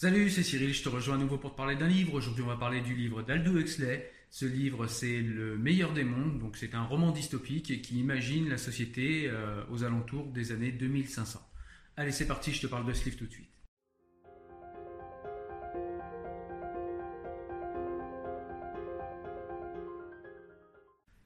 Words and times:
Salut, 0.00 0.30
c'est 0.30 0.44
Cyril, 0.44 0.72
je 0.72 0.84
te 0.84 0.88
rejoins 0.88 1.16
à 1.16 1.18
nouveau 1.18 1.38
pour 1.38 1.50
te 1.50 1.56
parler 1.56 1.74
d'un 1.74 1.88
livre. 1.88 2.14
Aujourd'hui, 2.14 2.44
on 2.44 2.46
va 2.46 2.54
parler 2.54 2.80
du 2.82 2.94
livre 2.94 3.22
d'Aldo 3.22 3.58
Huxley. 3.58 4.08
Ce 4.30 4.44
livre, 4.46 4.86
c'est 4.86 5.20
Le 5.20 5.58
meilleur 5.58 5.92
des 5.92 6.04
mondes, 6.04 6.38
donc 6.38 6.56
c'est 6.56 6.76
un 6.76 6.84
roman 6.84 7.10
dystopique 7.10 7.82
qui 7.82 7.98
imagine 7.98 8.48
la 8.48 8.58
société 8.58 9.26
euh, 9.26 9.64
aux 9.72 9.82
alentours 9.82 10.26
des 10.26 10.52
années 10.52 10.70
2500. 10.70 11.40
Allez, 11.96 12.12
c'est 12.12 12.28
parti, 12.28 12.52
je 12.52 12.60
te 12.60 12.68
parle 12.68 12.86
de 12.86 12.92
ce 12.92 13.06
livre 13.06 13.16
tout 13.16 13.26
de 13.26 13.32
suite. 13.32 13.50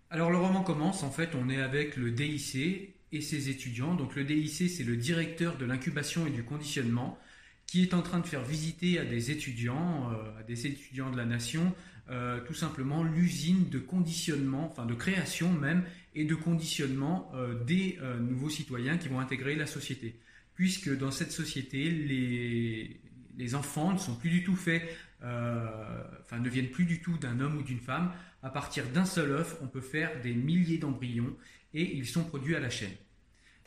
Alors 0.08 0.30
le 0.30 0.38
roman 0.38 0.62
commence, 0.62 1.02
en 1.02 1.10
fait, 1.10 1.34
on 1.34 1.50
est 1.50 1.60
avec 1.60 1.98
le 1.98 2.10
DIC 2.10 2.94
et 3.12 3.20
ses 3.20 3.50
étudiants. 3.50 3.94
Donc 3.94 4.16
le 4.16 4.24
DIC, 4.24 4.70
c'est 4.70 4.82
le 4.82 4.96
directeur 4.96 5.58
de 5.58 5.66
l'incubation 5.66 6.26
et 6.26 6.30
du 6.30 6.42
conditionnement 6.42 7.18
qui 7.72 7.80
est 7.80 7.94
en 7.94 8.02
train 8.02 8.20
de 8.20 8.26
faire 8.26 8.44
visiter 8.44 8.98
à 8.98 9.04
des 9.06 9.30
étudiants, 9.30 10.10
euh, 10.12 10.40
à 10.40 10.42
des 10.42 10.66
étudiants 10.66 11.10
de 11.10 11.16
la 11.16 11.24
nation, 11.24 11.74
euh, 12.10 12.38
tout 12.46 12.52
simplement 12.52 13.02
l'usine 13.02 13.70
de 13.70 13.78
conditionnement, 13.78 14.66
enfin 14.70 14.84
de 14.84 14.92
création 14.92 15.50
même, 15.50 15.82
et 16.14 16.26
de 16.26 16.34
conditionnement 16.34 17.32
euh, 17.34 17.64
des 17.64 17.98
nouveaux 18.20 18.50
citoyens 18.50 18.98
qui 18.98 19.08
vont 19.08 19.20
intégrer 19.20 19.54
la 19.54 19.64
société. 19.64 20.20
Puisque 20.54 20.94
dans 20.98 21.10
cette 21.10 21.32
société, 21.32 21.90
les, 21.90 23.00
les 23.38 23.54
enfants 23.54 23.94
ne 23.94 23.98
sont 23.98 24.16
plus 24.16 24.28
du 24.28 24.44
tout 24.44 24.54
faits, 24.54 24.82
enfin 25.22 26.40
ne 26.40 26.50
viennent 26.50 26.72
plus 26.72 26.84
du 26.84 27.00
tout 27.00 27.16
d'un 27.16 27.40
homme 27.40 27.56
ou 27.56 27.62
d'une 27.62 27.80
femme. 27.80 28.12
À 28.42 28.50
partir 28.50 28.86
d'un 28.90 29.06
seul 29.06 29.30
œuf, 29.30 29.56
on 29.62 29.66
peut 29.66 29.80
faire 29.80 30.20
des 30.20 30.34
milliers 30.34 30.76
d'embryons 30.76 31.34
et 31.72 31.96
ils 31.96 32.06
sont 32.06 32.24
produits 32.24 32.54
à 32.54 32.60
la 32.60 32.68
chaîne. 32.68 32.92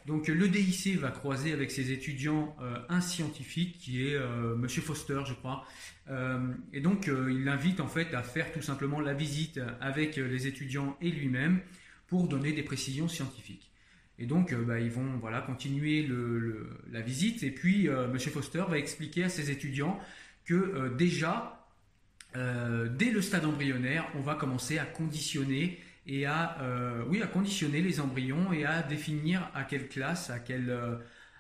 Donc 0.06 0.28
le 0.28 0.48
DIC 0.48 1.00
va 1.00 1.10
croiser 1.10 1.52
avec 1.52 1.72
ses 1.72 1.92
étudiants 1.92 2.56
euh, 2.62 2.78
un 2.90 3.02
scientifique 3.02 3.80
qui 3.80 4.08
est 4.08 4.14
euh, 4.14 4.56
Monsieur 4.56 4.84
Foster, 4.84 5.22
je 5.26 5.34
crois. 5.34 5.66
Euh, 6.10 6.54
et 6.74 6.80
donc 6.80 7.08
il 7.08 7.44
l'invite 7.44 7.80
en 7.80 7.88
fait 7.88 8.14
à 8.14 8.22
faire 8.22 8.52
tout 8.52 8.62
simplement 8.62 9.00
la 9.00 9.16
visite 9.16 9.60
avec 9.82 10.18
les 10.18 10.46
étudiants 10.46 10.96
et 11.02 11.10
lui-même 11.10 11.60
pour 12.08 12.28
donner 12.28 12.52
des 12.52 12.62
précisions 12.62 13.08
scientifiques. 13.08 13.72
Et 14.20 14.28
donc 14.28 14.54
bah, 14.54 14.80
ils 14.80 14.92
vont 14.92 15.20
continuer 15.48 16.08
la 16.92 17.02
visite 17.02 17.42
et 17.42 17.52
puis 17.52 17.90
Monsieur 18.14 18.32
Foster 18.32 18.64
va 18.70 18.78
expliquer 18.78 19.24
à 19.24 19.30
ses 19.30 19.50
étudiants 19.50 20.00
que 20.46 20.94
déjà 20.96 21.68
dès 22.36 23.10
le 23.10 23.22
stade 23.22 23.46
embryonnaire 23.46 24.08
on 24.16 24.22
va 24.22 24.36
commencer 24.36 24.78
à 24.78 24.86
conditionner 24.86 25.80
et 26.08 26.26
à, 26.26 26.62
euh, 26.62 27.04
oui, 27.08 27.22
à 27.22 27.28
conditionner 27.28 27.82
les 27.82 28.00
embryons 28.00 28.54
et 28.54 28.66
à 28.66 28.84
définir 28.84 29.50
à 29.54 29.64
quelle 29.64 29.88
classe, 29.88 30.30
à 30.30 30.40
quel, 30.40 30.70
euh, 30.70 30.98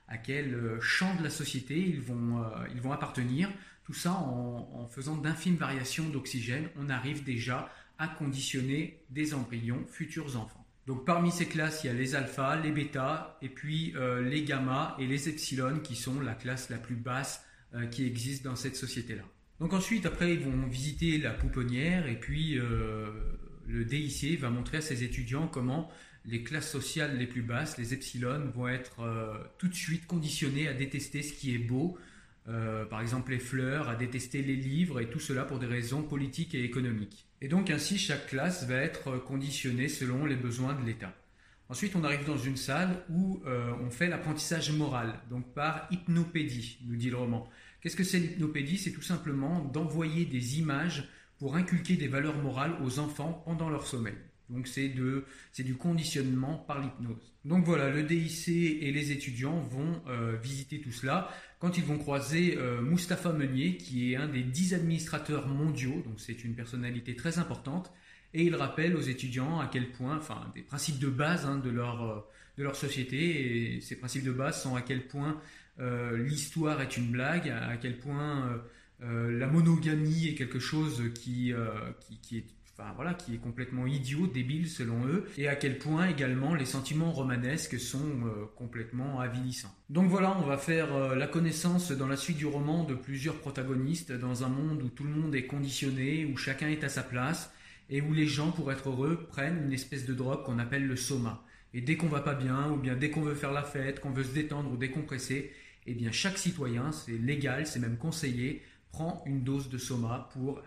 à 0.07 0.17
quel 0.17 0.55
euh, 0.55 0.81
champ 0.81 1.15
de 1.15 1.23
la 1.23 1.29
société 1.29 1.77
ils 1.77 2.01
vont, 2.01 2.43
ils 2.73 2.81
vont 2.81 2.91
appartenir. 2.91 3.49
Tout 3.83 3.93
ça 3.93 4.13
en, 4.13 4.87
faisant 4.87 5.15
d'infimes 5.15 5.57
variations 5.57 6.09
d'oxygène, 6.09 6.69
on 6.79 6.89
arrive 6.89 7.23
déjà 7.23 7.69
à 7.99 8.07
conditionner 8.07 9.03
des 9.11 9.35
embryons, 9.35 9.85
futurs 9.87 10.37
enfants. 10.37 10.65
Donc 10.87 11.05
parmi 11.05 11.31
ces 11.31 11.45
classes, 11.45 11.83
il 11.83 11.87
y 11.87 11.89
a 11.91 11.93
les 11.93 12.15
alphas, 12.15 12.55
les 12.57 12.71
bêtas, 12.71 13.37
et 13.43 13.49
puis 13.49 13.93
les 14.23 14.43
gamma 14.43 14.95
et 14.99 15.05
les 15.05 15.29
epsilon 15.29 15.79
qui 15.79 15.95
sont 15.95 16.19
la 16.19 16.33
classe 16.33 16.71
la 16.71 16.77
plus 16.77 16.95
basse 16.95 17.45
qui 17.91 18.07
existe 18.07 18.43
dans 18.43 18.55
cette 18.55 18.75
société-là. 18.75 19.23
Donc 19.59 19.73
ensuite, 19.73 20.07
après, 20.07 20.33
ils 20.33 20.39
vont 20.39 20.65
visiter 20.65 21.19
la 21.19 21.31
pouponnière 21.31 22.07
et 22.07 22.19
puis 22.19 22.59
le 23.67 23.85
DIC 23.85 24.39
va 24.39 24.49
montrer 24.49 24.77
à 24.77 24.81
ses 24.81 25.03
étudiants 25.03 25.47
comment 25.47 25.91
les 26.25 26.43
classes 26.43 26.71
sociales 26.71 27.17
les 27.17 27.27
plus 27.27 27.41
basses, 27.41 27.77
les 27.77 27.93
epsilon, 27.93 28.49
vont 28.53 28.67
être 28.67 29.01
euh, 29.01 29.37
tout 29.57 29.67
de 29.67 29.75
suite 29.75 30.07
conditionnées 30.07 30.67
à 30.67 30.73
détester 30.73 31.21
ce 31.21 31.33
qui 31.33 31.53
est 31.53 31.59
beau, 31.59 31.97
euh, 32.47 32.85
par 32.85 33.01
exemple 33.01 33.31
les 33.31 33.39
fleurs, 33.39 33.89
à 33.89 33.95
détester 33.95 34.41
les 34.41 34.55
livres, 34.55 34.99
et 34.99 35.09
tout 35.09 35.19
cela 35.19 35.43
pour 35.43 35.59
des 35.59 35.67
raisons 35.67 36.03
politiques 36.03 36.55
et 36.55 36.63
économiques. 36.63 37.27
Et 37.41 37.47
donc 37.47 37.69
ainsi, 37.69 37.97
chaque 37.97 38.27
classe 38.27 38.65
va 38.67 38.75
être 38.75 39.17
conditionnée 39.17 39.87
selon 39.87 40.25
les 40.25 40.35
besoins 40.35 40.73
de 40.73 40.85
l'État. 40.85 41.13
Ensuite, 41.67 41.95
on 41.95 42.03
arrive 42.03 42.25
dans 42.25 42.37
une 42.37 42.57
salle 42.57 43.03
où 43.09 43.41
euh, 43.45 43.71
on 43.83 43.89
fait 43.89 44.07
l'apprentissage 44.07 44.71
moral, 44.71 45.19
donc 45.31 45.51
par 45.53 45.87
hypnopédie, 45.91 46.77
nous 46.85 46.95
dit 46.95 47.09
le 47.09 47.17
roman. 47.17 47.49
Qu'est-ce 47.81 47.95
que 47.95 48.03
c'est 48.03 48.19
l'hypnopédie? 48.19 48.77
C'est 48.77 48.91
tout 48.91 49.01
simplement 49.01 49.63
d'envoyer 49.65 50.25
des 50.25 50.59
images 50.59 51.07
pour 51.45 51.57
inculquer 51.57 51.95
des 51.95 52.07
valeurs 52.07 52.41
morales 52.41 52.73
aux 52.83 52.97
enfants 52.97 53.43
pendant 53.45 53.69
leur 53.69 53.85
sommeil. 53.85 54.15
Donc 54.49 54.67
c'est 54.67 54.89
du 54.89 55.75
conditionnement 55.75 56.57
par 56.57 56.81
l'hypnose. 56.81 57.35
Donc 57.45 57.65
voilà, 57.65 57.91
le 57.91 58.01
DIC 58.01 58.47
et 58.81 58.91
les 58.91 59.11
étudiants 59.11 59.59
vont 59.59 60.01
euh, 60.07 60.35
visiter 60.41 60.81
tout 60.81 60.91
cela 60.91 61.29
quand 61.59 61.77
ils 61.77 61.83
vont 61.83 61.99
croiser 61.99 62.57
euh, 62.57 62.81
Mustapha 62.81 63.31
Meunier, 63.31 63.77
qui 63.77 64.11
est 64.11 64.15
un 64.15 64.27
des 64.27 64.41
dix 64.41 64.73
administrateurs 64.73 65.47
mondiaux, 65.47 66.01
donc 66.07 66.15
c'est 66.17 66.43
une 66.43 66.55
personnalité 66.55 67.15
très 67.15 67.37
importante, 67.37 67.93
et 68.33 68.41
il 68.41 68.55
rappelle 68.55 68.95
aux 68.95 69.01
étudiants 69.01 69.59
à 69.59 69.67
quel 69.71 69.91
point, 69.91 70.17
enfin 70.17 70.51
des 70.55 70.63
principes 70.63 70.97
de 70.97 71.09
base 71.09 71.45
hein, 71.45 71.59
de, 71.59 71.69
leur, 71.69 72.01
euh, 72.01 72.27
de 72.57 72.63
leur 72.63 72.75
société, 72.75 73.75
et 73.75 73.81
ces 73.81 73.97
principes 73.97 74.23
de 74.23 74.31
base 74.31 74.63
sont 74.63 74.75
à 74.75 74.81
quel 74.81 75.05
point 75.05 75.39
l'histoire 75.77 76.81
est 76.81 76.95
une 76.95 77.11
blague, 77.11 77.49
à 77.49 77.75
quel 77.75 77.99
point 77.99 78.47
euh, 78.47 78.57
la 79.01 79.47
monogamie 79.47 80.27
est 80.27 80.35
quelque 80.35 80.59
chose 80.59 81.01
qui, 81.13 81.53
euh, 81.53 81.69
qui, 82.21 82.37
est 82.37 82.45
Enfin, 82.77 82.91
voilà, 82.97 83.13
qui 83.13 83.33
est 83.33 83.37
complètement 83.37 83.87
idiot, 83.87 84.27
débile 84.27 84.67
selon 84.67 85.07
eux, 85.07 85.23
et 85.37 85.47
à 85.47 85.55
quel 85.55 85.77
point 85.77 86.09
également 86.09 86.53
les 86.53 86.65
sentiments 86.65 87.13
romanesques 87.13 87.79
sont 87.79 87.99
euh, 88.25 88.47
complètement 88.57 89.21
avilissants. 89.21 89.73
Donc 89.89 90.09
voilà, 90.09 90.37
on 90.37 90.45
va 90.45 90.57
faire 90.57 91.15
la 91.15 91.27
connaissance 91.27 91.93
dans 91.93 92.07
la 92.07 92.17
suite 92.17 92.35
du 92.35 92.45
roman 92.45 92.83
de 92.83 92.93
plusieurs 92.93 93.35
protagonistes 93.35 94.11
dans 94.11 94.43
un 94.43 94.49
monde 94.49 94.83
où 94.83 94.89
tout 94.89 95.05
le 95.05 95.11
monde 95.11 95.33
est 95.35 95.45
conditionné, 95.45 96.25
où 96.25 96.35
chacun 96.35 96.67
est 96.67 96.83
à 96.83 96.89
sa 96.89 97.01
place, 97.01 97.49
et 97.89 98.01
où 98.01 98.13
les 98.13 98.27
gens, 98.27 98.51
pour 98.51 98.71
être 98.73 98.89
heureux, 98.89 99.25
prennent 99.29 99.63
une 99.65 99.73
espèce 99.73 100.05
de 100.05 100.13
drogue 100.13 100.43
qu'on 100.43 100.59
appelle 100.59 100.85
le 100.85 100.97
soma. 100.97 101.45
Et 101.73 101.81
dès 101.81 101.97
qu'on 101.97 102.07
va 102.07 102.21
pas 102.21 102.35
bien, 102.35 102.71
ou 102.71 102.77
bien 102.77 102.95
dès 102.95 103.09
qu'on 103.09 103.21
veut 103.21 103.35
faire 103.35 103.51
la 103.51 103.63
fête, 103.63 103.99
qu'on 103.99 104.11
veut 104.11 104.23
se 104.23 104.33
détendre 104.33 104.71
ou 104.71 104.77
décompresser, 104.77 105.51
eh 105.87 105.93
bien 105.93 106.11
chaque 106.11 106.37
citoyen, 106.37 106.91
c'est 106.91 107.17
légal, 107.17 107.67
c'est 107.67 107.79
même 107.79 107.97
conseillé, 107.97 108.63
prend 108.95 109.21
une 109.25 109.43
dose 109.43 109.67
de 109.67 109.77
soma 109.77 110.29
pour, 110.31 110.59
euh, 110.59 110.61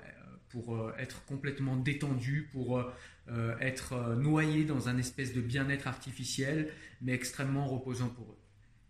pour 0.51 0.77
euh, 0.77 0.93
être 0.99 1.25
complètement 1.25 1.77
détendu, 1.77 2.51
pour 2.53 2.79
euh, 2.79 3.55
être 3.59 4.17
noyé 4.17 4.65
dans 4.65 4.91
un 4.91 4.99
espèce 4.99 5.33
de 5.33 5.41
bien-être 5.41 5.87
artificiel, 5.87 6.71
mais 7.01 7.13
extrêmement 7.15 7.67
reposant 7.67 8.09
pour 8.11 8.27
eux. 8.27 8.39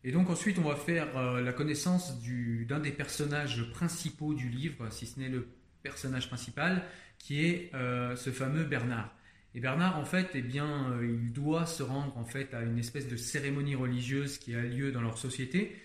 Et 0.03 0.11
donc 0.11 0.29
ensuite, 0.29 0.59
on 0.59 0.69
va 0.69 0.75
faire 0.75 1.41
la 1.41 1.53
connaissance 1.53 2.21
d'un 2.69 2.79
des 2.79 2.93
personnages 2.93 3.71
principaux 3.73 4.33
du 4.33 4.49
livre, 4.49 4.91
si 4.93 5.07
ce 5.07 5.19
n'est 5.19 5.29
le 5.29 5.49
personnage 5.83 6.29
principal, 6.29 6.85
qui 7.19 7.45
est 7.45 7.73
ce 7.73 8.31
fameux 8.31 8.63
Bernard. 8.63 9.13
Et 9.57 9.61
Bernard, 9.61 9.99
en 9.99 10.05
fait, 10.05 10.31
eh 10.35 10.41
bien, 10.41 10.97
il 11.03 11.33
doit 11.33 11.67
se 11.67 11.83
rendre 11.83 12.17
en 12.17 12.25
fait 12.25 12.55
à 12.55 12.63
une 12.63 12.79
espèce 12.79 13.09
de 13.09 13.17
cérémonie 13.17 13.75
religieuse 13.75 14.39
qui 14.39 14.55
a 14.55 14.63
lieu 14.63 14.93
dans 14.93 15.03
leur 15.03 15.19
société, 15.19 15.77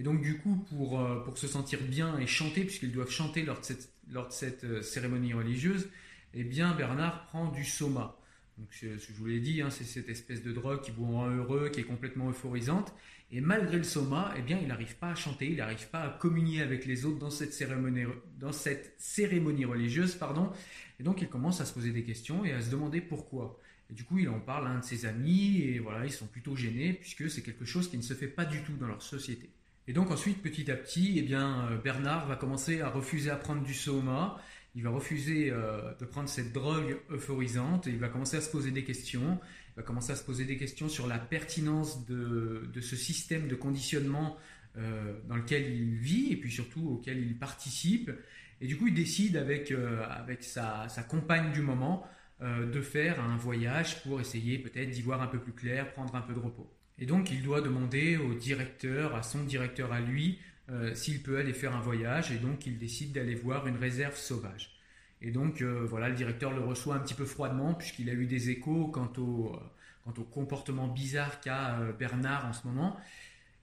Et 0.00 0.02
donc 0.02 0.22
du 0.22 0.38
coup, 0.38 0.56
pour, 0.70 0.98
pour 1.24 1.36
se 1.36 1.46
sentir 1.46 1.78
bien 1.82 2.18
et 2.18 2.26
chanter, 2.26 2.64
puisqu'ils 2.64 2.90
doivent 2.90 3.10
chanter 3.10 3.42
lors 3.42 3.60
de 3.60 3.66
cette, 3.66 3.90
cette 4.30 4.82
cérémonie 4.82 5.34
religieuse, 5.34 5.90
eh 6.32 6.42
bien 6.42 6.74
Bernard 6.74 7.26
prend 7.26 7.50
du 7.50 7.66
soma. 7.66 8.16
Donc, 8.56 8.68
je 8.72 9.12
vous 9.12 9.26
l'ai 9.26 9.40
dit, 9.40 9.60
hein, 9.60 9.68
c'est 9.68 9.84
cette 9.84 10.08
espèce 10.08 10.42
de 10.42 10.52
drogue 10.52 10.80
qui 10.80 10.90
vous 10.90 11.04
rend 11.04 11.28
heureux, 11.28 11.68
qui 11.68 11.80
est 11.80 11.84
complètement 11.84 12.30
euphorisante. 12.30 12.94
Et 13.30 13.42
malgré 13.42 13.76
le 13.76 13.84
soma, 13.84 14.32
eh 14.38 14.40
bien, 14.40 14.58
il 14.58 14.68
n'arrive 14.68 14.96
pas 14.96 15.10
à 15.10 15.14
chanter, 15.14 15.50
il 15.50 15.56
n'arrive 15.56 15.90
pas 15.90 16.00
à 16.00 16.08
communier 16.08 16.62
avec 16.62 16.86
les 16.86 17.04
autres 17.04 17.18
dans 17.18 17.30
cette 17.30 17.52
cérémonie, 17.52 18.06
dans 18.38 18.52
cette 18.52 18.94
cérémonie 18.96 19.66
religieuse. 19.66 20.14
Pardon. 20.14 20.50
Et 20.98 21.02
donc, 21.02 21.20
il 21.20 21.28
commence 21.28 21.60
à 21.60 21.66
se 21.66 21.74
poser 21.74 21.90
des 21.90 22.04
questions 22.04 22.42
et 22.42 22.52
à 22.52 22.62
se 22.62 22.70
demander 22.70 23.02
pourquoi. 23.02 23.60
Et 23.90 23.92
du 23.92 24.04
coup, 24.04 24.18
il 24.18 24.30
en 24.30 24.40
parle 24.40 24.66
à 24.66 24.70
un 24.70 24.78
de 24.78 24.84
ses 24.84 25.04
amis 25.04 25.60
et 25.60 25.78
voilà, 25.78 26.06
ils 26.06 26.12
sont 26.12 26.26
plutôt 26.26 26.56
gênés 26.56 26.94
puisque 26.94 27.30
c'est 27.30 27.42
quelque 27.42 27.66
chose 27.66 27.90
qui 27.90 27.98
ne 27.98 28.02
se 28.02 28.14
fait 28.14 28.28
pas 28.28 28.46
du 28.46 28.62
tout 28.62 28.76
dans 28.78 28.88
leur 28.88 29.02
société. 29.02 29.50
Et 29.90 29.92
donc 29.92 30.12
ensuite, 30.12 30.40
petit 30.40 30.70
à 30.70 30.76
petit, 30.76 31.14
eh 31.16 31.22
bien, 31.22 31.66
euh, 31.68 31.76
Bernard 31.76 32.28
va 32.28 32.36
commencer 32.36 32.80
à 32.80 32.88
refuser 32.88 33.28
à 33.28 33.34
prendre 33.34 33.64
du 33.64 33.74
soma 33.74 34.40
il 34.76 34.84
va 34.84 34.90
refuser 34.90 35.50
euh, 35.50 35.92
de 35.98 36.04
prendre 36.04 36.28
cette 36.28 36.52
drogue 36.52 36.96
euphorisante 37.10 37.88
et 37.88 37.90
il 37.90 37.98
va 37.98 38.08
commencer 38.08 38.36
à 38.36 38.40
se 38.40 38.48
poser 38.48 38.70
des 38.70 38.84
questions. 38.84 39.40
Il 39.70 39.78
va 39.78 39.82
commencer 39.82 40.12
à 40.12 40.14
se 40.14 40.22
poser 40.22 40.44
des 40.44 40.56
questions 40.56 40.88
sur 40.88 41.08
la 41.08 41.18
pertinence 41.18 42.06
de, 42.06 42.70
ce 42.80 42.94
système 42.94 43.48
de 43.48 43.56
conditionnement 43.56 44.36
euh, 44.76 45.12
dans 45.26 45.34
lequel 45.34 45.74
il 45.74 45.96
vit 45.96 46.34
et 46.34 46.36
puis 46.36 46.52
surtout 46.52 46.88
auquel 46.88 47.18
il 47.18 47.36
participe. 47.36 48.12
Et 48.60 48.68
du 48.68 48.76
coup, 48.76 48.86
il 48.86 48.94
décide 48.94 49.36
avec, 49.36 49.72
avec 49.72 50.44
sa, 50.44 50.86
compagne 51.08 51.50
du 51.50 51.62
moment 51.62 52.06
de 52.40 52.80
faire 52.80 53.20
un 53.20 53.36
voyage 53.36 54.04
pour 54.04 54.20
essayer 54.20 54.60
peut-être 54.60 54.90
d'y 54.90 55.02
voir 55.02 55.20
un 55.20 55.26
peu 55.26 55.40
plus 55.40 55.52
clair, 55.52 55.92
prendre 55.94 56.14
un 56.14 56.22
peu 56.22 56.32
de 56.32 56.38
repos. 56.38 56.70
Et 57.00 57.06
donc, 57.06 57.30
il 57.30 57.42
doit 57.42 57.62
demander 57.62 58.16
au 58.16 58.34
directeur, 58.34 59.16
à 59.16 59.22
son 59.22 59.42
directeur 59.42 59.92
à 59.92 60.00
lui, 60.00 60.38
euh, 60.72 60.94
s'il 60.94 61.20
peut 61.22 61.38
aller 61.38 61.52
faire 61.52 61.74
un 61.74 61.80
voyage 61.80 62.30
et 62.30 62.36
donc 62.36 62.64
il 62.64 62.78
décide 62.78 63.12
d'aller 63.12 63.34
voir 63.34 63.66
une 63.66 63.76
réserve 63.76 64.16
sauvage. 64.16 64.78
Et 65.20 65.32
donc 65.32 65.62
euh, 65.62 65.84
voilà, 65.84 66.08
le 66.08 66.14
directeur 66.14 66.52
le 66.52 66.60
reçoit 66.60 66.94
un 66.94 67.00
petit 67.00 67.14
peu 67.14 67.24
froidement 67.24 67.74
puisqu'il 67.74 68.08
a 68.08 68.12
eu 68.12 68.26
des 68.26 68.50
échos 68.50 68.86
quant 68.86 69.12
au, 69.18 69.52
euh, 69.52 69.58
quant 70.04 70.14
au 70.16 70.24
comportement 70.24 70.86
bizarre 70.86 71.40
qu'a 71.40 71.76
Bernard 71.98 72.46
en 72.46 72.52
ce 72.52 72.66
moment. 72.68 72.96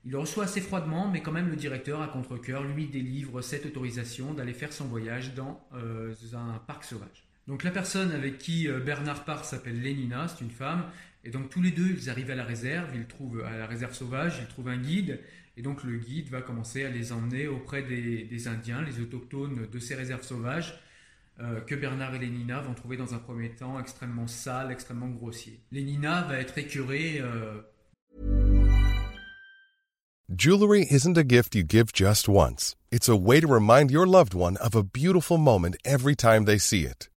Il 0.04 0.12
le 0.12 0.18
reçoit 0.18 0.44
assez 0.44 0.60
froidement, 0.60 1.08
mais 1.08 1.22
quand 1.22 1.32
même 1.32 1.48
le 1.48 1.56
directeur, 1.56 2.02
à 2.02 2.08
contre-coeur, 2.08 2.62
lui 2.62 2.86
délivre 2.86 3.40
cette 3.42 3.66
autorisation 3.66 4.32
d'aller 4.32 4.54
faire 4.54 4.72
son 4.72 4.86
voyage 4.86 5.34
dans 5.34 5.60
un 5.72 6.58
parc 6.66 6.84
sauvage. 6.84 7.27
Donc 7.48 7.64
la 7.64 7.70
personne 7.70 8.12
avec 8.12 8.38
qui 8.38 8.68
Bernard 8.68 9.24
part 9.24 9.44
s'appelle 9.44 9.80
Lénina, 9.80 10.28
c'est 10.28 10.44
une 10.44 10.50
femme, 10.50 10.84
et 11.24 11.30
donc 11.30 11.48
tous 11.48 11.62
les 11.62 11.70
deux, 11.70 11.96
ils 11.98 12.10
arrivent 12.10 12.30
à 12.30 12.34
la 12.34 12.44
réserve, 12.44 12.90
ils 12.94 13.06
trouvent 13.06 13.42
à 13.42 13.56
la 13.56 13.66
réserve 13.66 13.94
sauvage, 13.94 14.34
ils 14.40 14.46
trouvent 14.46 14.68
un 14.68 14.76
guide, 14.76 15.18
et 15.56 15.62
donc 15.62 15.82
le 15.82 15.96
guide 15.96 16.28
va 16.28 16.40
commencer 16.40 16.84
à 16.84 16.90
les 16.90 17.10
emmener 17.10 17.48
auprès 17.48 17.82
des, 17.82 18.48
Indiens, 18.48 18.82
les 18.82 19.00
autochtones 19.00 19.66
de 19.70 19.78
ces 19.78 19.94
réserves 19.94 20.22
sauvages, 20.22 20.78
euh, 21.40 21.60
que 21.60 21.74
Bernard 21.74 22.14
et 22.14 22.18
Lénina 22.18 22.60
vont 22.60 22.74
trouver 22.74 22.96
dans 22.96 23.14
un 23.14 23.18
premier 23.18 23.50
temps 23.50 23.80
extrêmement 23.80 24.26
sales, 24.26 24.70
extrêmement 24.70 25.08
grossiers. 25.08 25.60
Lénina 25.72 26.22
va 26.22 26.38
être 26.38 26.56
écœurée. 26.58 27.20
Euh... 27.20 27.62
Jewelry 30.36 30.86
isn't 30.90 31.16
a 31.16 31.24
gift 31.24 31.54
you 31.54 31.64
give 31.66 31.92
just 31.92 32.28
once. 32.28 32.76
It's 32.92 33.08
a 33.08 33.16
way 33.16 33.40
to 33.40 33.48
remind 33.48 33.90
your 33.90 34.06
loved 34.06 34.34
one 34.34 34.56
of 34.58 34.76
a 34.76 34.82
beautiful 34.82 35.38
moment 35.38 35.76
every 35.84 36.14
time 36.14 36.44
they 36.44 36.58
see 36.58 36.84
it. 36.84 37.08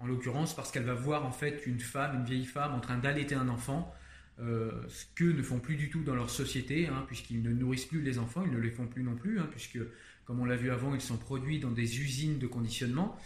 En 0.00 0.06
l'occurrence, 0.06 0.56
parce 0.56 0.70
qu'elle 0.70 0.84
va 0.84 0.94
voir 0.94 1.26
en 1.26 1.32
fait 1.32 1.66
une 1.66 1.78
femme, 1.78 2.16
une 2.16 2.24
vieille 2.24 2.46
femme 2.46 2.74
en 2.74 2.80
train 2.80 2.96
d'allaiter 2.96 3.34
un 3.34 3.48
enfant, 3.48 3.94
euh, 4.40 4.70
ce 4.88 5.04
que 5.14 5.24
ne 5.24 5.42
font 5.42 5.58
plus 5.58 5.76
du 5.76 5.90
tout 5.90 6.02
dans 6.02 6.14
leur 6.14 6.30
société, 6.30 6.88
hein, 6.88 7.04
puisqu'ils 7.06 7.42
ne 7.42 7.50
nourrissent 7.50 7.84
plus 7.84 8.00
les 8.00 8.18
enfants, 8.18 8.42
ils 8.46 8.52
ne 8.52 8.58
les 8.58 8.70
font 8.70 8.86
plus 8.86 9.02
non 9.02 9.14
plus, 9.14 9.38
hein, 9.38 9.46
puisque, 9.50 9.78
comme 10.24 10.40
on 10.40 10.46
l'a 10.46 10.56
vu 10.56 10.70
avant, 10.70 10.94
ils 10.94 11.00
sont 11.02 11.18
produits 11.18 11.60
dans 11.60 11.70
des 11.70 12.00
usines 12.00 12.38
de 12.38 12.46
conditionnement, 12.46 13.18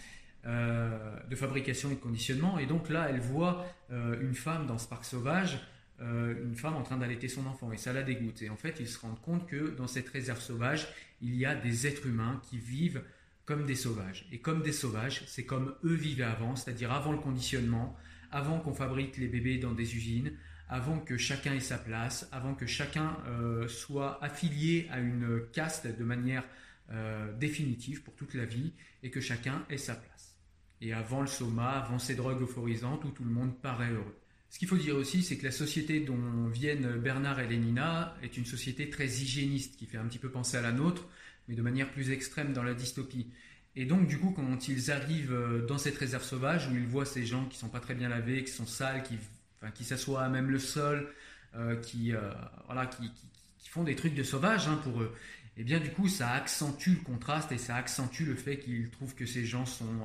euh, 0.47 1.17
de 1.31 1.37
fabrication 1.37 1.93
et 1.93 1.95
de 1.95 2.01
conditionnement. 2.01 2.59
Et 2.59 2.67
donc 2.67 2.89
là, 2.89 3.07
elle 3.09 3.21
voit 3.21 3.65
euh, 3.93 4.21
une 4.21 4.35
femme 4.35 4.67
dans 4.67 4.79
ce 4.79 4.89
parc 4.89 5.05
sauvage, 5.05 5.61
une 6.01 6.57
femme 6.57 6.75
en 6.75 6.83
train 6.83 6.99
d'allaiter 6.99 7.29
son 7.29 7.47
enfant, 7.47 7.73
et 7.73 7.79
ça 7.79 7.93
la 7.93 8.03
dégoûte. 8.03 8.43
Et 8.43 8.51
en 8.51 8.57
fait, 8.57 8.77
ils 8.81 8.89
se 8.89 8.99
rendent 8.99 9.21
compte 9.23 9.47
que 9.47 9.71
dans 9.71 9.87
cette 9.87 10.09
réserve 10.09 10.41
sauvage, 10.41 10.89
il 11.23 11.35
y 11.37 11.47
a 11.47 11.55
des 11.55 11.87
êtres 11.87 12.07
humains 12.07 12.43
qui 12.51 12.59
vivent 12.59 13.01
comme 13.45 13.67
des 13.67 13.75
sauvages. 13.75 14.27
Et 14.33 14.39
comme 14.39 14.63
des 14.63 14.73
sauvages, 14.73 15.23
c'est 15.27 15.45
comme 15.45 15.75
eux 15.85 15.95
vivaient 15.95 16.25
avant, 16.25 16.57
c'est-à-dire 16.57 16.93
avant 16.93 17.13
le 17.13 17.19
conditionnement, 17.19 17.97
avant 18.31 18.59
qu'on 18.59 18.75
fabrique 18.75 19.17
les 19.17 19.29
bébés 19.29 19.59
dans 19.59 19.73
des 19.73 19.97
usines, 19.97 20.33
avant 20.69 20.99
que 20.99 21.17
chacun 21.17 21.55
ait 21.55 21.61
sa 21.61 21.79
place, 21.79 22.29
avant 22.33 22.55
que 22.55 22.67
chacun 22.67 23.19
euh, 23.29 23.69
soit 23.69 24.23
affilié 24.25 24.89
à 24.91 24.99
une 24.99 25.43
caste 25.53 25.87
de 25.87 26.05
manière 26.05 26.45
euh, 26.91 27.33
définitive 27.39 28.03
pour 28.03 28.15
toute 28.15 28.35
la 28.35 28.45
vie, 28.45 28.73
et 29.03 29.11
que 29.11 29.21
chacun 29.21 29.65
ait 29.69 29.79
sa 29.79 29.95
place. 29.95 30.37
Et 30.81 30.93
avant 30.93 31.21
le 31.21 31.27
soma, 31.27 31.71
avant 31.71 31.99
ces 31.99 32.15
drogues 32.15 32.43
euphorisantes 32.43 33.05
où 33.05 33.11
tout 33.11 33.25
le 33.25 33.31
monde 33.31 33.61
paraît 33.61 33.91
heureux. 33.91 34.17
Ce 34.51 34.59
qu'il 34.59 34.69
faut 34.69 34.77
dire 34.77 34.97
aussi, 34.97 35.23
c'est 35.23 35.37
que 35.37 35.45
la 35.45 35.51
société 35.51 36.01
dont 36.01 36.49
viennent 36.49 36.99
Bernard 36.99 37.41
et 37.41 37.49
Lénina 37.49 38.17
est 38.23 38.37
une 38.37 38.45
société 38.45 38.89
très 38.89 39.07
hygiéniste, 39.07 39.77
qui 39.77 39.87
fait 39.87 39.99
un 39.99 40.07
petit 40.07 40.19
peu 40.19 40.31
penser 40.31 40.57
à 40.57 40.63
la 40.63 40.73
nôtre, 40.73 41.09
mais 41.49 41.55
de 41.55 41.63
manière 41.63 41.91
plus 41.91 42.11
extrême 42.11 42.53
dans 42.53 42.63
la 42.63 42.75
dystopie. 42.75 43.29
Et 43.77 43.87
donc, 43.87 44.07
du 44.07 44.19
coup, 44.19 44.31
quand 44.31 44.69
ils 44.69 44.91
arrivent 44.91 45.33
euh, 45.33 45.67
dans 45.67 45.79
cette 45.79 45.99
réserve 45.99 46.23
sauvage, 46.23 46.69
où 46.69 46.75
ils 46.75 46.87
voient 46.87 47.07
ces 47.07 47.27
gens 47.27 47.45
qui 47.47 47.59
sont 47.59 47.69
pas 47.69 47.81
très 47.81 47.95
bien 47.95 48.09
lavés, 48.09 48.45
qui 48.45 48.53
sont 48.53 48.67
sales, 48.67 49.03
qui, 49.03 49.19
enfin, 49.61 49.73
qui 49.73 49.85
s'assoient 49.85 50.23
à 50.23 50.29
même 50.29 50.51
le 50.51 50.59
sol, 50.59 51.09
euh, 51.57 51.77
qui, 51.77 52.15
euh, 52.15 52.31
voilà, 52.67 52.87
qui, 52.87 53.11
qui, 53.59 53.69
font 53.69 53.83
des 53.83 53.97
trucs 53.97 54.15
de 54.15 54.23
sauvage 54.23 54.69
hein, 54.69 54.81
pour 54.85 55.03
eux, 55.03 55.13
et 55.57 55.61
eh 55.61 55.65
bien, 55.65 55.81
du 55.81 55.91
coup, 55.91 56.09
ça 56.09 56.31
accentue 56.31 56.91
le 56.91 57.05
contraste 57.05 57.53
et 57.53 57.59
ça 57.59 57.77
accentue 57.77 58.25
le 58.25 58.35
fait 58.35 58.59
qu'ils 58.59 58.91
trouvent 58.91 59.15
que 59.15 59.27
ces 59.27 59.45
gens 59.45 59.67
sont 59.67 60.03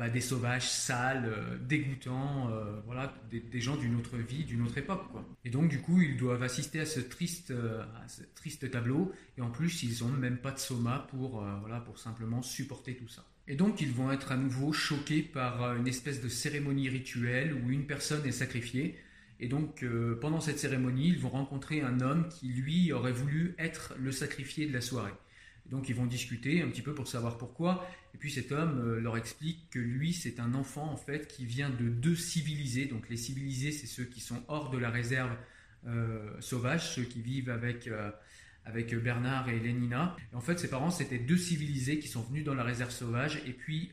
bah, 0.00 0.08
des 0.08 0.22
sauvages 0.22 0.66
sales, 0.66 1.26
euh, 1.26 1.58
dégoûtants, 1.58 2.48
euh, 2.50 2.80
voilà, 2.86 3.12
des, 3.30 3.60
gens 3.60 3.76
d'une 3.76 3.96
autre 3.96 4.16
vie, 4.16 4.44
d'une 4.44 4.62
autre 4.62 4.78
époque. 4.78 5.06
Quoi. 5.12 5.28
Et 5.44 5.50
donc, 5.50 5.68
du 5.68 5.82
coup, 5.82 6.00
ils 6.00 6.16
doivent 6.16 6.42
assister 6.42 6.80
à 6.80 6.86
ce 6.86 7.00
triste, 7.00 7.50
euh, 7.50 7.84
triste 8.34 8.70
tableau. 8.70 9.12
Et 9.36 9.42
en 9.42 9.50
plus, 9.50 9.82
ils 9.82 10.02
n'ont 10.02 10.10
même 10.10 10.38
pas 10.38 10.52
de 10.52 10.58
soma 10.58 11.06
pour, 11.10 11.44
voilà, 11.60 11.80
pour 11.80 11.98
simplement 11.98 12.40
supporter 12.40 12.96
tout 12.96 13.08
ça. 13.08 13.26
Et 13.46 13.56
donc, 13.56 13.82
ils 13.82 13.92
vont 13.92 14.10
être 14.10 14.32
à 14.32 14.38
nouveau 14.38 14.72
choqués 14.72 15.20
par 15.20 15.76
une 15.76 15.86
espèce 15.86 16.22
de 16.22 16.30
cérémonie 16.30 16.88
rituelle 16.88 17.52
où 17.52 17.68
une 17.70 17.84
personne 17.84 18.24
est 18.26 18.32
sacrifiée. 18.32 18.98
Et 19.38 19.48
donc, 19.48 19.84
pendant 20.22 20.40
cette 20.40 20.58
cérémonie, 20.58 21.08
ils 21.08 21.18
vont 21.18 21.28
rencontrer 21.28 21.82
un 21.82 22.00
homme 22.00 22.26
qui, 22.30 22.46
lui, 22.48 22.90
aurait 22.90 23.12
voulu 23.12 23.54
être 23.58 23.92
le 23.98 24.12
sacrifié 24.12 24.66
de 24.66 24.72
la 24.72 24.80
soirée. 24.80 25.12
Donc 25.70 25.88
ils 25.88 25.94
vont 25.94 26.06
discuter 26.06 26.62
un 26.62 26.68
petit 26.68 26.82
peu 26.82 26.94
pour 26.94 27.06
savoir 27.06 27.38
pourquoi. 27.38 27.88
Et 28.14 28.18
puis 28.18 28.30
cet 28.30 28.52
homme 28.52 28.80
euh, 28.84 29.00
leur 29.00 29.16
explique 29.16 29.70
que 29.70 29.78
lui, 29.78 30.12
c'est 30.12 30.40
un 30.40 30.54
enfant 30.54 30.90
en 30.90 30.96
fait 30.96 31.28
qui 31.28 31.46
vient 31.46 31.70
de 31.70 31.88
deux 31.88 32.16
civilisés. 32.16 32.86
Donc 32.86 33.08
les 33.08 33.16
civilisés, 33.16 33.70
c'est 33.70 33.86
ceux 33.86 34.04
qui 34.04 34.20
sont 34.20 34.42
hors 34.48 34.70
de 34.70 34.78
la 34.78 34.90
réserve 34.90 35.30
euh, 35.86 36.28
sauvage, 36.40 36.88
ceux 36.90 37.04
qui 37.04 37.22
vivent 37.22 37.50
avec, 37.50 37.86
euh, 37.86 38.10
avec 38.64 38.94
Bernard 38.96 39.48
et 39.48 39.60
Lénina. 39.60 40.16
Et 40.32 40.36
en 40.36 40.40
fait, 40.40 40.58
ses 40.58 40.68
parents, 40.68 40.90
c'était 40.90 41.18
deux 41.18 41.38
civilisés 41.38 42.00
qui 42.00 42.08
sont 42.08 42.22
venus 42.22 42.44
dans 42.44 42.54
la 42.54 42.64
réserve 42.64 42.90
sauvage. 42.90 43.40
Et 43.46 43.52
puis 43.52 43.92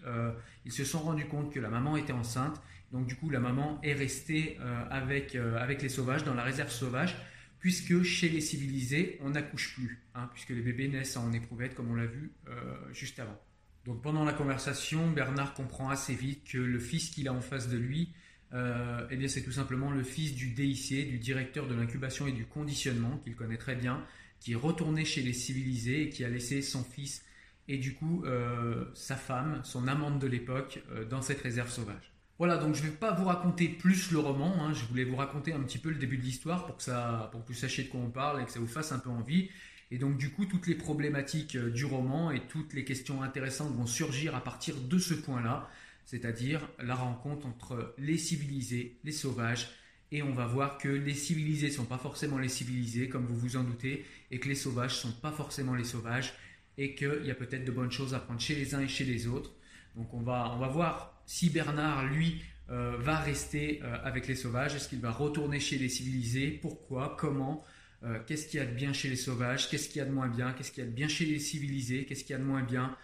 ils 0.66 0.74
se 0.74 0.84
sont 0.84 1.00
rendus 1.00 1.28
compte 1.28 1.54
que 1.54 1.60
la 1.60 1.70
maman 1.70 1.96
était 1.96 2.14
enceinte. 2.14 2.60
Donc 2.92 3.06
du 3.06 3.16
coup, 3.16 3.30
la 3.30 3.40
maman 3.40 3.80
est 3.84 3.94
restée 3.94 4.58
avec, 4.90 5.36
avec 5.36 5.82
les 5.82 5.90
sauvages 5.90 6.24
dans 6.24 6.34
la 6.34 6.44
réserve 6.44 6.72
sauvage 6.72 7.16
puisque 7.60 8.04
chez 8.04 8.30
les 8.30 8.42
civilisés, 8.42 9.18
on 9.22 9.32
n'accouche 9.32 9.74
plus, 9.74 10.04
hein, 10.16 10.30
puisque 10.34 10.50
les 10.50 10.62
bébés 10.62 10.88
naissent 10.88 11.18
en 11.18 11.32
éprouvette, 11.34 11.76
comme 11.76 11.90
on 11.90 11.96
l'a 11.96 12.06
vu 12.06 12.32
euh, 12.48 12.76
juste 12.94 13.20
avant. 13.20 13.40
Donc 13.86 14.02
pendant 14.02 14.26
la 14.26 14.34
conversation, 14.34 15.10
Bernard 15.12 15.54
comprend 15.54 15.90
assez 15.90 16.14
vite 16.14 16.44
que 16.50 16.58
le 16.58 16.80
fils 16.80 17.10
qu'il 17.10 17.28
a 17.28 17.34
en 17.34 17.42
face 17.42 17.70
de 17.70 17.78
lui, 17.78 18.14
euh, 18.54 19.08
eh 19.10 19.18
bien 19.18 19.28
c'est 19.28 19.42
tout 19.42 19.52
simplement 19.52 19.92
le 19.92 20.04
fils 20.04 20.36
du 20.36 20.52
DIC, 20.52 21.10
du 21.10 21.20
directeur 21.20 21.68
de 21.68 21.76
l'incubation 21.76 22.28
et 22.28 22.32
du 22.32 22.46
conditionnement, 22.46 23.18
qu'il 23.18 23.36
connaît 23.36 23.58
très 23.58 23.76
bien, 23.76 24.04
qui 24.40 24.54
est 24.54 24.56
retourné 24.56 25.06
chez 25.06 25.22
les 25.22 25.34
civilisés 25.34 26.04
et 26.04 26.10
qui 26.10 26.24
a 26.24 26.30
laissé 26.30 26.62
son 26.62 26.84
fils 26.84 27.24
et 27.70 27.78
du 27.78 27.96
coup 27.96 28.24
euh, 28.26 28.86
sa 28.94 29.16
femme, 29.16 29.62
son 29.64 29.88
amante 29.88 30.20
de 30.20 30.28
l'époque, 30.28 30.82
dans 31.10 31.22
cette 31.22 31.42
réserve 31.42 31.70
sauvage. 31.70 32.17
Voilà, 32.40 32.58
donc 32.58 32.76
je 32.76 32.84
ne 32.84 32.88
vais 32.88 32.96
pas 32.96 33.14
vous 33.14 33.26
raconter 33.26 33.68
plus 33.68 34.12
le 34.12 34.20
roman, 34.20 34.54
hein. 34.64 34.74
je 34.74 34.86
voulais 34.86 35.04
vous 35.04 35.16
raconter 35.16 35.54
un 35.54 35.60
petit 35.62 35.80
peu 35.80 35.90
le 35.90 35.96
début 35.96 36.18
de 36.18 36.22
l'histoire 36.22 36.68
pour, 36.68 36.78
que 36.78 37.32
pour 37.32 37.44
que 37.44 37.48
vous 37.48 37.58
sachiez 37.58 37.86
de 37.86 37.90
quoi 37.90 38.00
on 38.00 38.12
parle 38.12 38.42
et 38.42 38.46
que 38.46 38.52
ça 38.52 38.60
vous 38.60 38.68
fasse 38.68 38.92
un 38.92 39.00
peu 39.00 39.10
envie. 39.10 39.50
Et 39.90 39.98
donc 39.98 40.18
du 40.18 40.30
coup, 40.30 40.46
toutes 40.46 40.68
les 40.68 40.76
problématiques 40.76 41.56
euh, 41.56 41.72
du 41.72 41.86
roman 41.86 42.30
et 42.30 42.42
toutes 42.48 42.74
les 42.74 42.86
questions 42.86 43.24
intéressantes 43.24 43.74
vont 43.76 43.88
surgir 43.88 44.36
à 44.36 44.44
partir 44.44 44.76
de 44.76 45.00
ce 45.00 45.16
point-là, 45.16 45.68
c'est-à-dire 46.06 46.62
la 46.80 46.94
rencontre 46.94 47.48
entre 47.48 47.96
les 47.98 48.18
civilisés, 48.18 49.00
les 49.04 49.12
sauvages, 49.12 49.70
et 50.12 50.22
on 50.22 50.34
va 50.34 50.46
voir 50.46 50.78
que 50.78 50.90
les 50.90 51.16
civilisés 51.16 51.68
ne 51.68 51.74
sont 51.74 51.86
pas 51.86 51.98
forcément 51.98 52.38
les 52.38 52.50
civilisés, 52.50 53.10
comme 53.10 53.26
vous 53.26 53.36
vous 53.36 53.58
en 53.58 53.64
doutez, 53.64 54.06
et 54.30 54.40
que 54.40 54.48
les 54.48 54.56
sauvages 54.56 54.92
ne 54.92 55.12
sont 55.12 55.18
pas 55.20 55.32
forcément 55.32 55.74
les 55.74 55.84
sauvages, 55.84 56.34
et 56.78 56.94
qu'il 56.96 57.26
y 57.26 57.32
a 57.32 57.36
peut-être 57.36 57.66
de 57.66 57.72
bonnes 57.72 57.92
choses 57.92 58.14
à 58.14 58.20
prendre 58.20 58.40
chez 58.40 58.56
les 58.56 58.76
uns 58.76 58.82
et 58.82 58.88
chez 58.88 59.06
les 59.06 59.28
autres. 59.28 59.52
Donc 59.98 60.14
on 60.14 60.22
va, 60.22 60.56
voir 60.72 61.20
si 61.26 61.50
Bernard, 61.50 62.06
lui, 62.06 62.42
euh, 62.70 62.98
va 63.00 63.18
rester 63.18 63.82
euh, 63.84 63.98
avec 64.04 64.28
les 64.28 64.36
sauvages, 64.36 64.76
est-ce 64.76 64.88
qu'il 64.88 65.00
va 65.00 65.12
retourner 65.12 65.60
chez 65.60 65.78
les 65.78 65.90
civilisés, 65.90 66.52
pourquoi, 66.52 67.16
comment, 67.18 67.64
euh, 68.04 68.20
qu'est-ce 68.28 68.48
qu'il 68.48 68.60
y 68.60 68.64
a 68.64 68.66
de 68.66 68.74
bien 68.74 68.94
chez 68.94 69.10
les 69.10 69.16
sauvages, 69.16 69.70
qu'est-ce 69.70 69.90
qu'il 69.90 69.98
y 69.98 70.02
a 70.02 70.06
de 70.06 70.12
moins 70.12 70.28
bien, 70.28 70.54
qu'est-ce 70.54 70.72
qu'il 70.72 70.84
y 70.84 70.88
a 70.88 70.90
de 70.90 70.96
bien 70.96 71.08
chez 71.08 71.26
les 71.26 71.40
civilisés, 71.40 72.06
qu'est-ce 72.06 72.24
qu'il 72.24 72.34
y 72.34 72.36
a 72.36 72.40
de 72.40 72.44
moins 72.46 72.62
bien, 72.62 72.96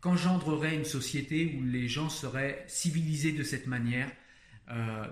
qu'engendrerait 0.00 0.74
une 0.74 0.84
société 0.84 1.56
où 1.56 1.64
les 1.64 1.88
gens 1.88 2.10
seraient 2.10 2.64
civilisés 2.66 3.32
de 3.32 3.42
cette 3.42 3.66
manière? 3.66 4.10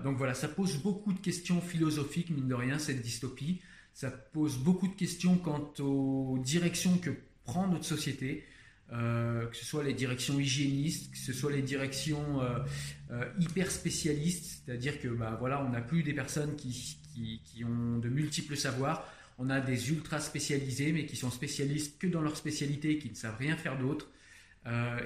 donc 0.03 0.17
voilà, 0.17 0.33
ça 0.33 0.47
pose 0.47 0.77
beaucoup 0.77 1.13
de 1.13 1.19
questions 1.19 1.61
philosophiques, 1.61 2.29
mine 2.31 2.47
de 2.47 2.55
rien, 2.55 2.79
cette 2.79 3.01
dystopie. 3.01 3.61
Ça 3.93 4.09
pose 4.09 4.57
beaucoup 4.57 4.87
de 4.87 4.95
questions 4.95 5.37
quant 5.37 5.71
aux 5.79 6.39
directions 6.43 6.97
que 6.97 7.11
prend 7.45 7.67
notre 7.67 7.85
société. 7.85 8.43
Euh, 8.93 9.47
que 9.47 9.55
ce 9.55 9.65
soit 9.65 9.83
les 9.83 9.93
directions 9.93 10.39
hygiénistes, 10.39 11.11
que 11.11 11.17
ce 11.17 11.33
soit 11.33 11.51
les 11.51 11.63
directions 11.63 12.41
euh, 12.41 12.59
euh, 13.11 13.25
hyper 13.39 13.71
spécialistes, 13.71 14.61
c'est-à-dire 14.65 14.99
que 14.99 15.07
bah, 15.07 15.35
voilà, 15.39 15.63
on 15.63 15.69
n'a 15.69 15.81
plus 15.81 16.03
des 16.03 16.13
personnes 16.13 16.55
qui, 16.55 16.99
qui, 17.43 17.63
ont 17.63 17.97
de 17.97 18.09
multiples 18.09 18.55
savoirs, 18.55 19.07
on 19.39 19.49
a 19.49 19.61
des 19.61 19.89
ultra 19.89 20.19
spécialisés, 20.19 20.91
mais 20.91 21.07
qui 21.07 21.15
sont 21.15 21.31
spécialistes 21.31 21.97
que 21.97 22.05
dans 22.05 22.21
leur 22.21 22.37
spécialité, 22.37 22.99
qui 22.99 23.09
ne 23.09 23.15
savent 23.15 23.37
rien 23.37 23.57
faire 23.57 23.79
d'autre. 23.79 24.09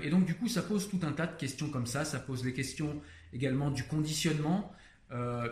et 0.02 0.10
donc 0.10 0.26
du 0.26 0.36
coup, 0.36 0.50
ça 0.50 0.62
pose 0.62 0.90
tout 0.90 1.00
un 1.04 1.14
tas 1.14 1.28
de 1.28 1.38
questions 1.38 1.70
comme 1.70 1.86
ça, 1.86 2.04
ça 2.04 2.20
pose 2.20 2.44
les 2.44 2.54
questions 2.54 3.02
également 3.34 3.72
du 3.72 3.84
conditionnement, 3.84 4.74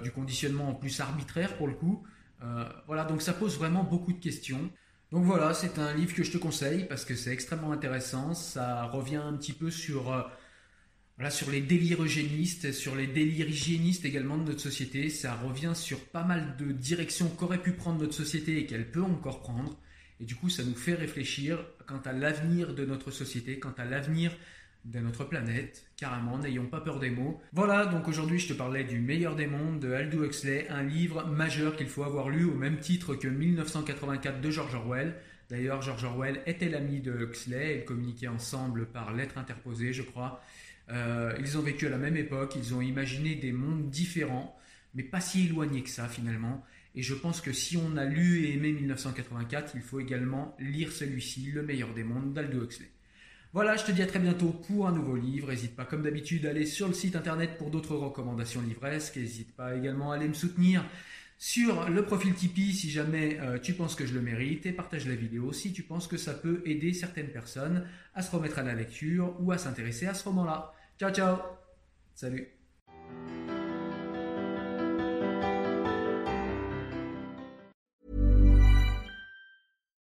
du 0.03 0.11
conditionnement 0.11 0.69
en 0.69 0.75
plus 0.75 0.99
arbitraire 0.99 1.55
pour 1.57 1.67
le 1.67 1.73
coup. 1.73 2.03
voilà, 2.87 3.05
donc 3.05 3.21
ça 3.21 3.33
pose 3.33 3.57
vraiment 3.57 3.83
beaucoup 3.83 4.13
de 4.13 4.19
questions. 4.19 4.69
Donc 5.11 5.23
voilà, 5.23 5.53
c'est 5.53 5.79
un 5.79 5.93
livre 5.93 6.13
que 6.13 6.23
je 6.23 6.31
te 6.31 6.37
conseille 6.37 6.85
parce 6.85 7.05
que 7.05 7.15
c'est 7.15 7.31
extrêmement 7.31 7.71
intéressant. 7.71 8.33
Ça 8.33 8.85
revient 8.85 9.17
un 9.17 9.33
petit 9.33 9.53
peu 9.53 9.69
sur, 9.69 10.11
euh, 10.11 11.29
sur 11.29 11.51
les 11.51 11.61
délires 11.61 12.03
eugénistes, 12.03 12.71
sur 12.71 12.95
les 12.95 13.07
délires 13.07 13.47
hygiénistes 13.47 14.03
également 14.05 14.37
de 14.37 14.43
notre 14.43 14.61
société. 14.61 15.09
Ça 15.09 15.35
revient 15.35 15.73
sur 15.75 15.99
pas 15.99 16.23
mal 16.23 16.57
de 16.57 16.71
directions 16.71 17.29
qu'aurait 17.29 17.61
pu 17.61 17.73
prendre 17.73 17.99
notre 17.99 18.15
société 18.15 18.57
et 18.57 18.65
qu'elle 18.65 18.91
peut 18.91 19.03
encore 19.03 19.41
prendre. 19.41 19.77
Et 20.19 20.25
du 20.25 20.35
coup, 20.35 20.49
ça 20.49 20.63
nous 20.63 20.75
fait 20.75 20.95
réfléchir 20.95 21.63
quant 21.87 22.01
à 22.05 22.13
l'avenir 22.13 22.73
de 22.73 22.85
notre 22.85 23.11
société, 23.11 23.59
quant 23.59 23.73
à 23.77 23.85
l'avenir 23.85 24.35
de 24.85 24.99
notre 24.99 25.25
planète, 25.25 25.87
carrément, 25.97 26.37
n'ayons 26.37 26.67
pas 26.67 26.79
peur 26.79 26.99
des 26.99 27.09
mots. 27.09 27.41
Voilà, 27.53 27.87
donc 27.87 28.07
aujourd'hui 28.07 28.37
je 28.37 28.47
te 28.47 28.53
parlais 28.53 28.83
du 28.83 28.99
meilleur 28.99 29.35
des 29.35 29.47
mondes 29.47 29.79
de 29.79 29.91
Aldous 29.91 30.25
Huxley, 30.25 30.67
un 30.69 30.83
livre 30.83 31.25
majeur 31.25 31.75
qu'il 31.75 31.87
faut 31.87 32.03
avoir 32.03 32.29
lu 32.29 32.45
au 32.45 32.53
même 32.53 32.77
titre 32.77 33.15
que 33.15 33.27
1984 33.27 34.41
de 34.41 34.51
George 34.51 34.75
Orwell. 34.75 35.15
D'ailleurs, 35.49 35.81
George 35.81 36.03
Orwell 36.03 36.41
était 36.45 36.69
l'ami 36.69 37.01
de 37.01 37.11
Huxley, 37.11 37.79
ils 37.79 37.85
communiquaient 37.85 38.27
ensemble 38.27 38.85
par 38.85 39.13
lettres 39.13 39.37
interposées, 39.37 39.91
je 39.91 40.03
crois. 40.03 40.41
Euh, 40.89 41.35
ils 41.39 41.57
ont 41.57 41.61
vécu 41.61 41.87
à 41.87 41.89
la 41.89 41.97
même 41.97 42.17
époque, 42.17 42.55
ils 42.55 42.75
ont 42.75 42.81
imaginé 42.81 43.35
des 43.35 43.51
mondes 43.51 43.89
différents, 43.89 44.57
mais 44.93 45.03
pas 45.03 45.19
si 45.19 45.45
éloignés 45.45 45.81
que 45.81 45.89
ça 45.89 46.07
finalement. 46.07 46.63
Et 46.93 47.01
je 47.01 47.13
pense 47.13 47.41
que 47.41 47.51
si 47.51 47.75
on 47.75 47.97
a 47.97 48.05
lu 48.05 48.45
et 48.45 48.53
aimé 48.53 48.71
1984, 48.71 49.73
il 49.75 49.81
faut 49.81 49.99
également 49.99 50.55
lire 50.59 50.91
celui-ci, 50.91 51.51
Le 51.51 51.63
meilleur 51.63 51.93
des 51.93 52.03
mondes 52.03 52.33
d'Aldous 52.33 52.63
Huxley. 52.63 52.89
Voilà, 53.55 53.77
je 53.77 53.85
te 53.85 53.91
dis 53.93 54.01
à 54.01 54.05
très 54.05 54.19
bientôt 54.19 54.49
pour 54.49 54.85
un 54.85 54.91
nouveau 54.91 55.15
livre. 55.15 55.47
N'hésite 55.47 55.77
pas, 55.77 55.85
comme 55.85 56.01
d'habitude, 56.01 56.45
à 56.45 56.49
aller 56.49 56.65
sur 56.65 56.89
le 56.89 56.93
site 56.93 57.15
internet 57.15 57.57
pour 57.57 57.69
d'autres 57.69 57.95
recommandations 57.95 58.59
livresques. 58.59 59.15
N'hésite 59.15 59.55
pas 59.55 59.77
également 59.77 60.11
à 60.11 60.15
aller 60.15 60.27
me 60.27 60.33
soutenir 60.33 60.83
sur 61.37 61.89
le 61.89 62.03
profil 62.03 62.33
Tipeee 62.33 62.73
si 62.73 62.89
jamais 62.89 63.39
euh, 63.39 63.57
tu 63.57 63.71
penses 63.71 63.95
que 63.95 64.05
je 64.05 64.13
le 64.13 64.19
mérite 64.19 64.65
et 64.65 64.73
partage 64.73 65.07
la 65.07 65.15
vidéo 65.15 65.53
si 65.53 65.71
tu 65.71 65.83
penses 65.83 66.07
que 66.09 66.17
ça 66.17 66.33
peut 66.33 66.63
aider 66.65 66.91
certaines 66.91 67.29
personnes 67.29 67.87
à 68.13 68.21
se 68.21 68.35
remettre 68.35 68.59
à 68.59 68.63
la 68.63 68.73
lecture 68.73 69.33
ou 69.39 69.53
à 69.53 69.57
s'intéresser 69.57 70.05
à 70.05 70.13
ce 70.13 70.25
roman-là. 70.25 70.73
Ciao, 70.99 71.13
ciao 71.13 71.37
Salut 72.13 72.64